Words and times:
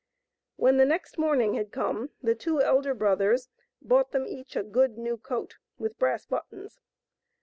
When 0.55 0.77
the 0.77 0.85
next 0.85 1.19
morning 1.19 1.53
had 1.53 1.71
come, 1.71 2.09
the 2.23 2.33
two 2.33 2.59
elder 2.59 2.95
brothers 2.95 3.49
bought 3.83 4.13
them 4.13 4.25
each 4.25 4.55
a 4.55 4.63
good 4.63 4.97
new 4.97 5.15
coat 5.15 5.57
with 5.77 5.99
brass 5.99 6.25
buttons. 6.25 6.79